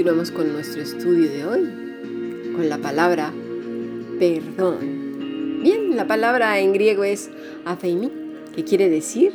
[0.00, 3.34] continuamos con nuestro estudio de hoy, con la palabra
[4.18, 5.60] perdón.
[5.62, 7.28] Bien, la palabra en griego es
[7.66, 8.10] afeimi,
[8.56, 9.34] que quiere decir,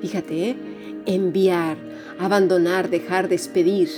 [0.00, 0.56] fíjate, ¿eh?
[1.06, 1.76] enviar,
[2.18, 3.88] abandonar, dejar, despedir.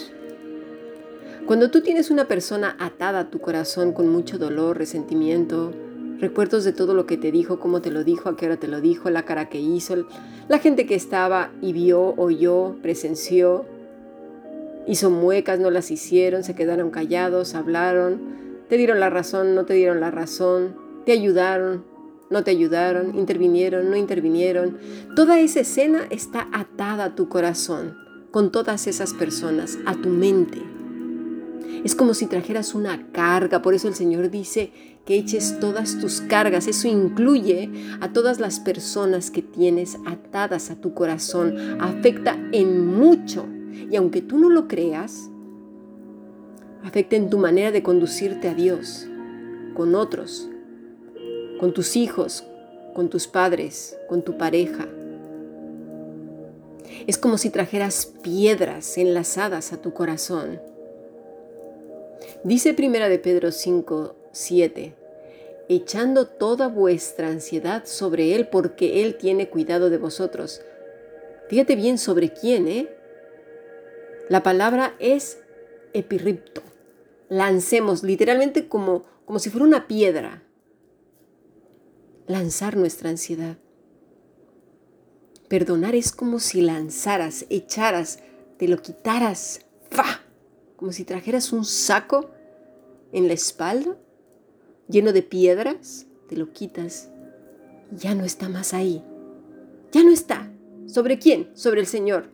[1.46, 5.72] Cuando tú tienes una persona atada a tu corazón con mucho dolor, resentimiento,
[6.20, 8.68] recuerdos de todo lo que te dijo, cómo te lo dijo, a qué hora te
[8.68, 10.06] lo dijo, la cara que hizo,
[10.46, 13.64] la gente que estaba y vio, oyó, presenció,
[14.86, 18.20] hizo muecas, no las hicieron, se quedaron callados, hablaron,
[18.68, 21.84] te dieron la razón, no te dieron la razón, te ayudaron,
[22.30, 24.78] no te ayudaron, intervinieron, no intervinieron.
[25.14, 27.96] Toda esa escena está atada a tu corazón,
[28.30, 30.60] con todas esas personas, a tu mente.
[31.84, 34.72] Es como si trajeras una carga, por eso el Señor dice
[35.04, 36.66] que eches todas tus cargas.
[36.66, 41.80] Eso incluye a todas las personas que tienes atadas a tu corazón.
[41.80, 43.46] Afecta en mucho.
[43.90, 45.30] Y aunque tú no lo creas,
[46.82, 49.06] afecta en tu manera de conducirte a Dios,
[49.74, 50.48] con otros,
[51.58, 52.44] con tus hijos,
[52.94, 54.88] con tus padres, con tu pareja.
[57.06, 60.60] Es como si trajeras piedras enlazadas a tu corazón.
[62.42, 64.94] Dice Primera de Pedro 5, 7,
[65.68, 70.62] echando toda vuestra ansiedad sobre Él porque Él tiene cuidado de vosotros.
[71.48, 72.95] Fíjate bien sobre quién, ¿eh?
[74.28, 75.38] La palabra es
[75.92, 76.62] epirripto.
[77.28, 80.42] Lancemos literalmente como, como si fuera una piedra.
[82.26, 83.58] Lanzar nuestra ansiedad.
[85.48, 88.18] Perdonar es como si lanzaras, echaras,
[88.58, 89.60] te lo quitaras.
[89.90, 90.22] ¡Fa!
[90.76, 92.30] como si trajeras un saco
[93.10, 93.96] en la espalda
[94.88, 97.08] lleno de piedras, te lo quitas
[97.90, 99.02] ya no está más ahí.
[99.92, 100.50] Ya no está.
[100.86, 101.50] ¿Sobre quién?
[101.54, 102.30] Sobre el Señor.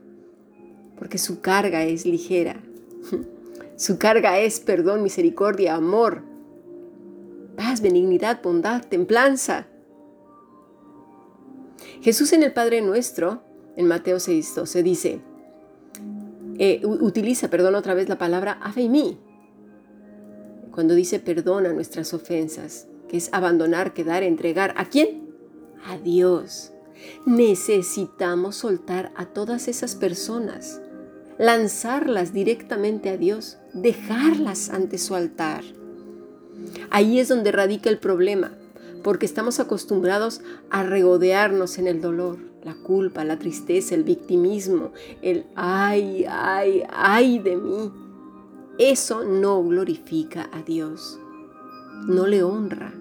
[1.02, 2.62] Porque su carga es ligera.
[3.76, 6.22] Su carga es perdón, misericordia, amor,
[7.56, 9.66] paz, benignidad, bondad, templanza.
[12.00, 13.42] Jesús en el Padre Nuestro,
[13.74, 15.20] en Mateo 6:12, dice,
[16.58, 19.18] eh, utiliza, perdón, otra vez la palabra mí
[20.70, 24.72] cuando dice perdona nuestras ofensas, que es abandonar, quedar, entregar.
[24.76, 25.34] ¿A quién?
[25.84, 26.72] A Dios.
[27.26, 30.80] Necesitamos soltar a todas esas personas,
[31.42, 35.64] lanzarlas directamente a Dios, dejarlas ante su altar.
[36.90, 38.52] Ahí es donde radica el problema,
[39.02, 45.46] porque estamos acostumbrados a regodearnos en el dolor, la culpa, la tristeza, el victimismo, el
[45.56, 47.90] ay, ay, ay de mí.
[48.78, 51.18] Eso no glorifica a Dios,
[52.06, 52.94] no le honra,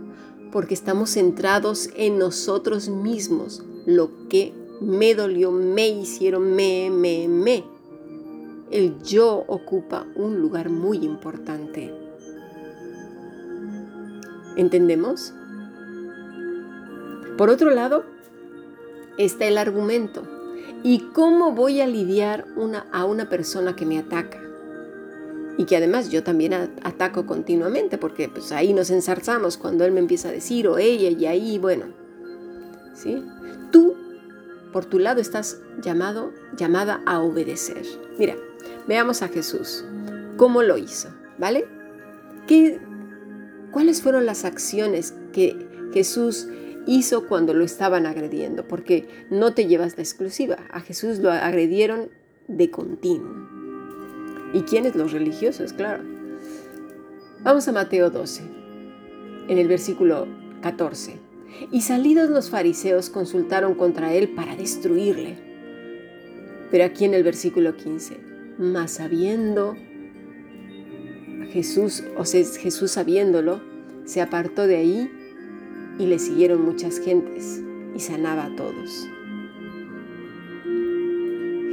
[0.51, 7.80] porque estamos centrados en nosotros mismos, lo que me dolió, me hicieron, me, me, me.
[8.71, 11.93] El yo ocupa un lugar muy importante.
[14.55, 15.33] ¿Entendemos?
[17.37, 18.05] Por otro lado,
[19.17, 20.23] está el argumento.
[20.83, 22.45] ¿Y cómo voy a lidiar
[22.93, 24.41] a una persona que me ataca?
[25.57, 29.99] Y que además yo también ataco continuamente, porque pues ahí nos ensarzamos cuando él me
[29.99, 31.87] empieza a decir o ella y ahí, bueno,
[32.93, 33.21] ¿sí?
[33.69, 33.95] Tú,
[34.71, 37.85] por tu lado, estás llamado, llamada a obedecer.
[38.17, 38.35] Mira,
[38.87, 39.85] veamos a Jesús.
[40.37, 41.09] ¿Cómo lo hizo?
[41.37, 41.65] ¿Vale?
[42.47, 42.79] ¿Qué,
[43.71, 46.47] ¿Cuáles fueron las acciones que Jesús
[46.85, 50.57] hizo cuando lo estaban agrediendo, porque no te llevas la exclusiva.
[50.71, 52.09] A Jesús lo agredieron
[52.47, 53.47] de continuo.
[54.53, 54.95] ¿Y quiénes?
[54.95, 56.03] Los religiosos, claro.
[57.43, 58.43] Vamos a Mateo 12,
[59.47, 60.27] en el versículo
[60.61, 61.15] 14.
[61.71, 65.37] Y salidos los fariseos consultaron contra él para destruirle.
[66.69, 68.17] Pero aquí en el versículo 15,
[68.61, 69.75] más sabiendo
[71.51, 73.59] Jesús, o sea, Jesús sabiéndolo,
[74.05, 75.11] se apartó de ahí
[75.99, 77.61] y le siguieron muchas gentes
[77.95, 79.07] y sanaba a todos.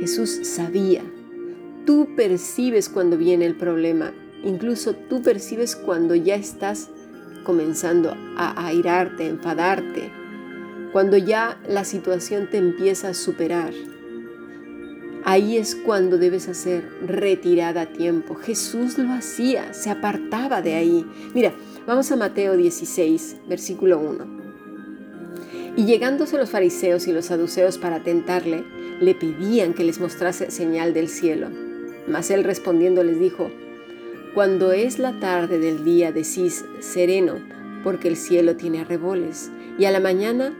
[0.01, 1.03] Jesús sabía,
[1.87, 4.13] tú percibes cuando viene el problema,
[4.43, 6.91] incluso tú percibes cuando ya estás
[7.45, 10.11] comenzando a airarte, a enfadarte,
[10.93, 13.73] cuando ya la situación te empieza a superar.
[15.25, 18.35] Ahí es cuando debes hacer retirada a tiempo.
[18.35, 21.07] Jesús lo hacía, se apartaba de ahí.
[21.35, 21.53] Mira,
[21.89, 24.27] Vamos a Mateo 16, versículo 1.
[25.75, 28.63] Y llegándose los fariseos y los saduceos para tentarle,
[29.01, 31.49] le pedían que les mostrase señal del cielo.
[32.07, 33.51] Mas él respondiendo les dijo,
[34.35, 37.37] Cuando es la tarde del día decís sereno,
[37.83, 40.55] porque el cielo tiene arreboles, y a la mañana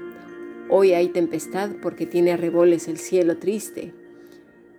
[0.71, 3.93] hoy hay tempestad porque tiene arreboles el cielo triste.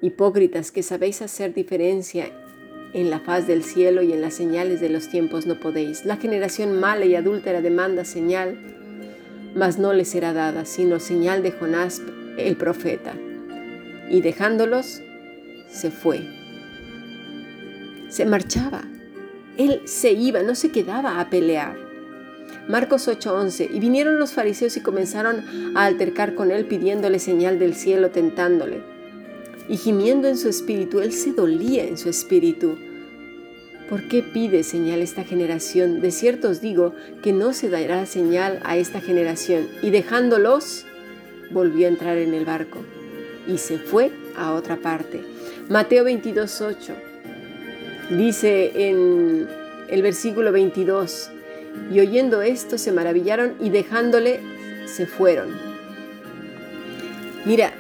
[0.02, 2.32] Hipócritas que sabéis hacer diferencia
[2.94, 6.06] En la faz del cielo y en las señales de los tiempos no podéis.
[6.06, 8.58] La generación mala y adúltera demanda señal,
[9.54, 12.02] mas no le será dada, sino señal de Jonás
[12.38, 13.14] el profeta.
[14.10, 15.02] Y dejándolos,
[15.70, 16.22] se fue.
[18.08, 18.82] Se marchaba.
[19.58, 21.78] Él se iba, no se quedaba a pelear.
[22.68, 23.70] Marcos 8:11.
[23.72, 28.99] Y vinieron los fariseos y comenzaron a altercar con él pidiéndole señal del cielo, tentándole.
[29.70, 32.78] Y gimiendo en su espíritu, él se dolía en su espíritu.
[33.88, 36.02] ¿Por qué pide señal esta generación?
[36.02, 36.94] De cierto os digo
[37.24, 39.68] que no se dará señal a esta generación.
[39.82, 40.86] Y dejándolos,
[41.52, 42.80] volvió a entrar en el barco
[43.48, 45.22] y se fue a otra parte.
[45.70, 46.94] Mateo 22:8
[48.18, 49.48] dice en
[49.88, 51.30] el versículo 22,
[51.92, 54.40] y oyendo esto se maravillaron y dejándole
[54.86, 55.50] se fueron.
[57.46, 57.74] Mira,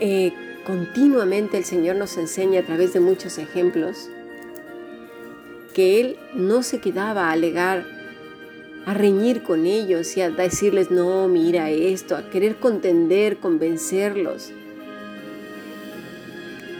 [0.00, 0.32] eh,
[0.66, 4.08] continuamente el Señor nos enseña a través de muchos ejemplos
[5.72, 7.86] que Él no se quedaba a alegar,
[8.84, 14.50] a reñir con ellos y a decirles, no, mira esto, a querer contender, convencerlos.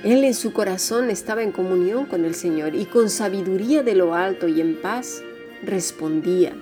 [0.02, 4.14] Él en su corazón estaba en comunión con el Señor y con sabiduría de lo
[4.14, 5.22] alto y en paz
[5.62, 6.56] respondía,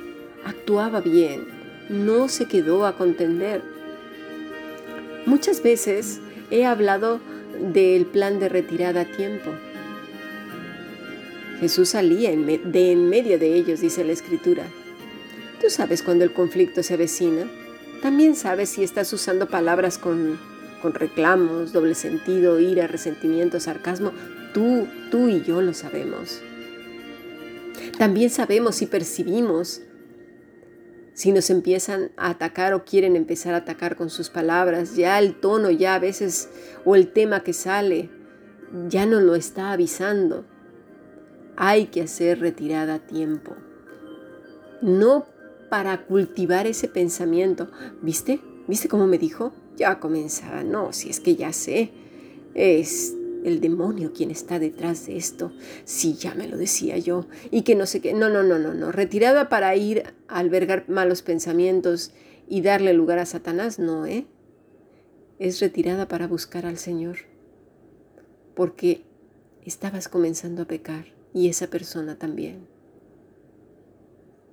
[0.45, 1.47] actuaba bien,
[1.89, 3.63] no se quedó a contender.
[5.25, 6.21] Muchas veces
[6.51, 7.21] he hablado
[7.73, 9.51] del plan de retirada a tiempo.
[11.61, 14.65] Jesús salía de en medio de ellos, dice la Escritura.
[15.61, 17.49] Tú sabes cuando el conflicto se avecina.
[18.03, 20.39] También sabes si estás usando palabras con,
[20.83, 24.13] con reclamos, doble sentido, ira, resentimiento, sarcasmo.
[24.53, 26.43] Tú, tú y yo lo sabemos.
[27.99, 29.81] También sabemos y percibimos
[31.15, 35.39] si nos empiezan a atacar o quieren empezar a atacar con sus palabras, ya el
[35.41, 36.51] tono ya a veces
[36.85, 38.11] o el tema que sale
[38.89, 40.45] ya no lo está avisando.
[41.57, 43.55] Hay que hacer retirada a tiempo.
[44.83, 45.27] No
[45.71, 47.69] para cultivar ese pensamiento.
[48.03, 48.41] ¿Viste?
[48.67, 49.53] ¿Viste cómo me dijo?
[49.77, 50.65] Ya comenzaba.
[50.65, 51.93] No, si es que ya sé.
[52.55, 55.53] Es el demonio quien está detrás de esto.
[55.85, 57.27] Sí, ya me lo decía yo.
[57.51, 58.15] Y que no sé qué.
[58.15, 58.91] No, no, no, no, no.
[58.91, 62.13] Retirada para ir a albergar malos pensamientos
[62.49, 64.27] y darle lugar a Satanás, no, ¿eh?
[65.39, 67.19] Es retirada para buscar al Señor.
[68.55, 69.03] Porque
[69.65, 72.67] estabas comenzando a pecar y esa persona también.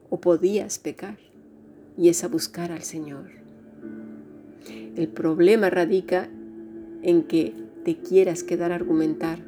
[0.09, 1.17] O podías pecar
[1.97, 3.31] y es a buscar al Señor.
[4.97, 6.29] El problema radica
[7.03, 7.53] en que
[7.83, 9.39] te quieras quedar a argumentar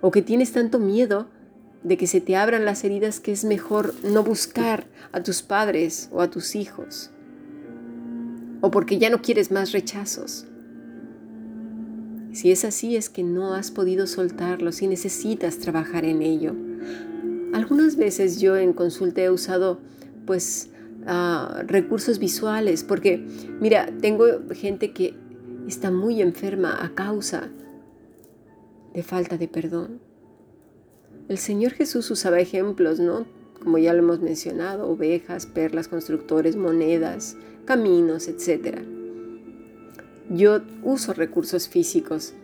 [0.00, 1.28] o que tienes tanto miedo
[1.82, 6.08] de que se te abran las heridas que es mejor no buscar a tus padres
[6.12, 7.10] o a tus hijos
[8.60, 10.46] o porque ya no quieres más rechazos.
[12.32, 16.54] Si es así es que no has podido soltarlos y necesitas trabajar en ello.
[17.54, 19.80] Algunas veces yo en consulta he usado
[20.26, 20.68] pues
[21.06, 23.24] ah, recursos visuales porque
[23.60, 25.14] mira, tengo gente que
[25.66, 27.48] está muy enferma a causa
[28.94, 30.00] de falta de perdón.
[31.28, 33.26] El Señor Jesús usaba ejemplos, ¿no?
[33.62, 38.78] Como ya lo hemos mencionado, ovejas, perlas, constructores, monedas, caminos, etc.
[40.30, 42.34] Yo uso recursos físicos.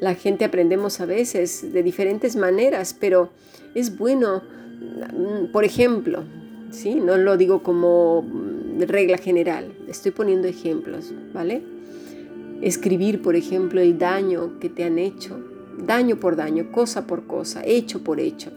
[0.00, 3.30] La gente aprendemos a veces de diferentes maneras, pero
[3.74, 6.24] es bueno, mm, por ejemplo,
[6.70, 6.94] ¿sí?
[6.96, 8.26] no lo digo como
[8.78, 11.62] regla general, estoy poniendo ejemplos, ¿vale?
[12.62, 15.36] Escribir, por ejemplo, el daño que te han hecho,
[15.84, 18.52] daño por daño, cosa por cosa, hecho por hecho,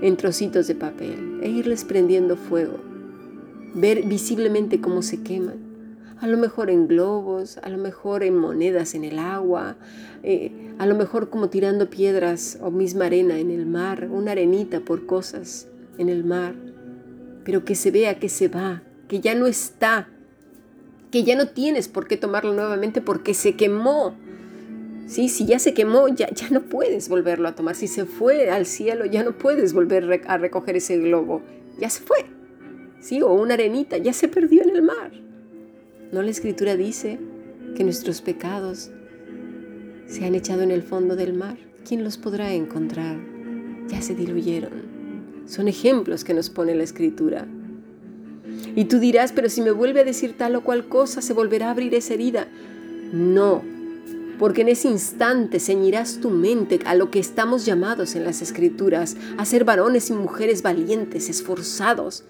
[0.00, 2.78] en trocitos de papel, e irles prendiendo fuego.
[3.74, 5.56] Ver visiblemente cómo se queman.
[6.20, 9.76] A lo mejor en globos, a lo mejor en monedas en el agua,
[10.22, 14.78] eh, a lo mejor como tirando piedras o misma arena en el mar, una arenita
[14.78, 15.66] por cosas
[15.98, 16.54] en el mar,
[17.44, 20.08] pero que se vea que se va, que ya no está,
[21.10, 24.14] que ya no tienes por qué tomarlo nuevamente porque se quemó.
[25.06, 25.28] ¿Sí?
[25.28, 27.74] Si ya se quemó, ya, ya no puedes volverlo a tomar.
[27.74, 31.40] Si se fue al cielo, ya no puedes volver a recoger ese globo.
[31.78, 32.18] Ya se fue.
[33.00, 33.22] ¿Sí?
[33.22, 35.12] O una arenita, ya se perdió en el mar.
[36.12, 37.18] ¿No la escritura dice
[37.74, 38.90] que nuestros pecados
[40.06, 41.56] se han echado en el fondo del mar?
[41.86, 43.16] ¿Quién los podrá encontrar?
[43.88, 44.88] Ya se diluyeron.
[45.46, 47.46] Son ejemplos que nos pone la escritura.
[48.74, 51.68] Y tú dirás, pero si me vuelve a decir tal o cual cosa, se volverá
[51.68, 52.48] a abrir esa herida.
[53.12, 53.62] No,
[54.38, 59.16] porque en ese instante ceñirás tu mente a lo que estamos llamados en las escrituras,
[59.36, 62.24] a ser varones y mujeres valientes, esforzados.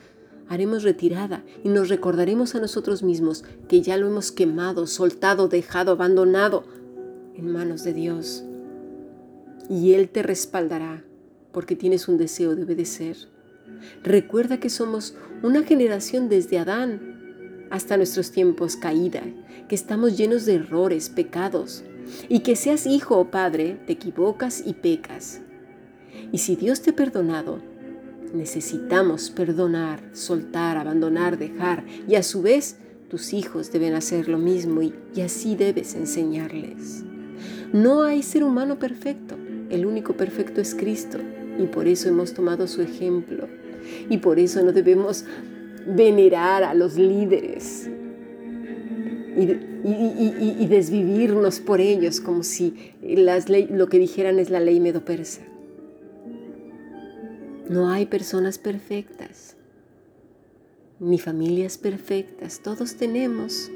[0.48, 5.92] Haremos retirada y nos recordaremos a nosotros mismos que ya lo hemos quemado, soltado, dejado,
[5.92, 6.64] abandonado
[7.34, 8.44] en manos de Dios.
[9.68, 11.04] Y Él te respaldará
[11.52, 13.16] porque tienes un deseo de obedecer.
[14.02, 19.22] Recuerda que somos una generación desde Adán hasta nuestros tiempos caída,
[19.68, 21.84] que estamos llenos de errores, pecados,
[22.28, 25.40] y que seas hijo o padre, te equivocas y pecas.
[26.32, 27.58] Y si Dios te ha perdonado,
[28.32, 32.76] necesitamos perdonar, soltar, abandonar, dejar, y a su vez
[33.08, 37.04] tus hijos deben hacer lo mismo y, y así debes enseñarles.
[37.72, 39.36] No hay ser humano perfecto,
[39.70, 41.18] el único perfecto es Cristo
[41.58, 43.48] y por eso hemos tomado su ejemplo
[44.08, 45.24] y por eso no debemos
[45.86, 47.88] venerar a los líderes
[49.36, 55.42] y, desvivirnos por ellos como si las lo que dijeran es la ley medo-persa.
[57.68, 59.56] No hay personas perfectas,
[60.98, 62.60] ni familias perfectas.
[62.60, 63.70] Todos tenemos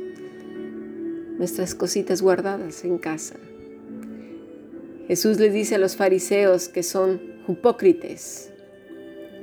[1.38, 3.36] nuestras cositas guardadas en casa.
[5.08, 8.51] Jesús les dice a los fariseos que son hipócritas,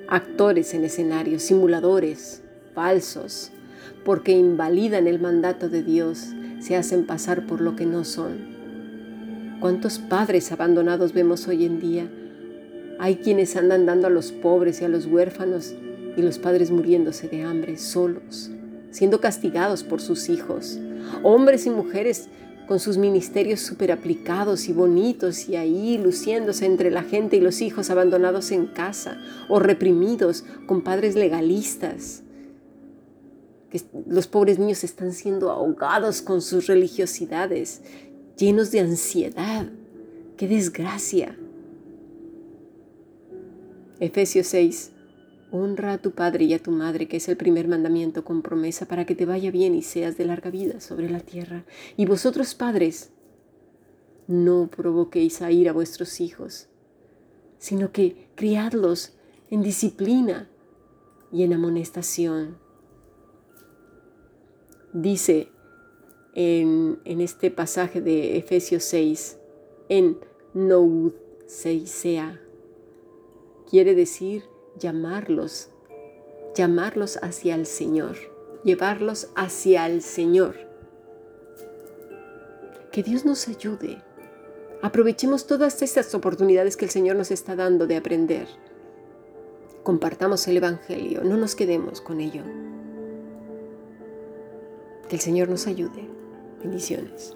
[0.09, 2.41] actores en escenarios, simuladores,
[2.73, 3.51] falsos,
[4.03, 9.57] porque invalidan el mandato de Dios, se hacen pasar por lo que no son.
[9.59, 12.09] ¿Cuántos padres abandonados vemos hoy en día?
[12.97, 15.75] Hay quienes andan dando a los pobres y a los huérfanos
[16.17, 18.49] y los padres muriéndose de hambre solos,
[18.89, 20.79] siendo castigados por sus hijos.
[21.21, 22.29] Hombres y mujeres
[22.69, 27.61] con sus ministerios super aplicados y bonitos y ahí luciéndose entre la gente y los
[27.61, 29.17] hijos abandonados en casa
[29.49, 32.21] o reprimidos con padres legalistas.
[33.71, 37.81] Que los pobres niños están siendo ahogados con sus religiosidades,
[38.37, 39.65] llenos de ansiedad.
[40.37, 41.35] ¡Qué desgracia!
[43.99, 44.91] Efesios 6
[45.51, 48.87] Honra a tu padre y a tu madre, que es el primer mandamiento con promesa
[48.87, 51.65] para que te vaya bien y seas de larga vida sobre la tierra.
[51.97, 53.11] Y vosotros, padres,
[54.27, 56.67] no provoquéis a ir a vuestros hijos,
[57.57, 59.13] sino que criadlos
[59.49, 60.47] en disciplina
[61.31, 62.57] y en amonestación.
[64.93, 65.49] Dice
[66.35, 69.37] en, este pasaje de Efesios 6,
[69.89, 70.17] en
[70.53, 71.13] Noud
[71.47, 72.39] 6 sea,
[73.69, 74.43] quiere decir
[74.79, 75.69] llamarlos,
[76.55, 78.15] llamarlos hacia el Señor,
[78.63, 80.55] llevarlos hacia el Señor.
[82.91, 84.01] Que Dios nos ayude.
[84.81, 88.47] Aprovechemos todas estas oportunidades que el Señor nos está dando de aprender.
[89.83, 92.43] Compartamos el Evangelio, no nos quedemos con ello.
[95.07, 96.07] Que el Señor nos ayude.
[96.61, 97.35] Bendiciones.